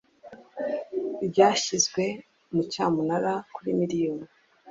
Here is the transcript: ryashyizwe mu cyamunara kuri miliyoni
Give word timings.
ryashyizwe 1.27 2.03
mu 2.53 2.61
cyamunara 2.71 3.33
kuri 3.53 3.69
miliyoni 3.79 4.25